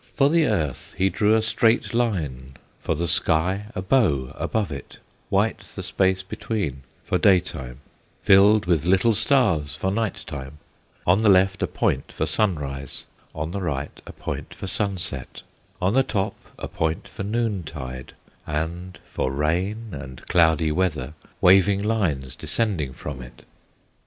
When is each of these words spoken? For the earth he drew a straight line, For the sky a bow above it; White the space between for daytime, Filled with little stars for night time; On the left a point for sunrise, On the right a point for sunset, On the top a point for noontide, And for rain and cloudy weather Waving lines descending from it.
For 0.15 0.31
the 0.31 0.47
earth 0.47 0.95
he 0.97 1.11
drew 1.11 1.35
a 1.35 1.43
straight 1.43 1.93
line, 1.93 2.55
For 2.79 2.95
the 2.95 3.07
sky 3.07 3.67
a 3.75 3.83
bow 3.83 4.33
above 4.35 4.71
it; 4.71 4.97
White 5.29 5.59
the 5.75 5.83
space 5.83 6.23
between 6.23 6.81
for 7.05 7.19
daytime, 7.19 7.81
Filled 8.23 8.65
with 8.65 8.83
little 8.83 9.13
stars 9.13 9.75
for 9.75 9.91
night 9.91 10.23
time; 10.25 10.57
On 11.05 11.19
the 11.19 11.29
left 11.29 11.61
a 11.61 11.67
point 11.67 12.11
for 12.11 12.25
sunrise, 12.25 13.05
On 13.35 13.51
the 13.51 13.61
right 13.61 14.01
a 14.07 14.11
point 14.11 14.55
for 14.55 14.65
sunset, 14.65 15.43
On 15.79 15.93
the 15.93 16.01
top 16.01 16.33
a 16.57 16.67
point 16.67 17.07
for 17.07 17.21
noontide, 17.21 18.13
And 18.47 18.97
for 19.07 19.31
rain 19.31 19.89
and 19.91 20.25
cloudy 20.25 20.71
weather 20.71 21.13
Waving 21.41 21.83
lines 21.83 22.35
descending 22.35 22.93
from 22.93 23.21
it. 23.21 23.43